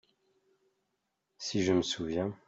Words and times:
Si 1.37 1.61
je 1.61 1.73
me 1.73 1.83
souviens!… 1.83 2.35